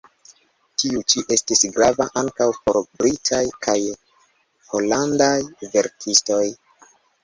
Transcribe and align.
Tiu 0.83 1.03
ĉi 1.13 1.23
estis 1.35 1.61
grava 1.75 2.09
ankaŭ 2.23 2.49
por 2.63 2.81
britaj 3.03 3.45
kaj 3.69 3.79
holandaj 4.75 5.35
verkistoj. 5.79 6.45